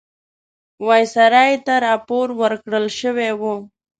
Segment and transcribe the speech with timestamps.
[0.87, 3.55] وایسرا ته راپور ورکړل شوی وو.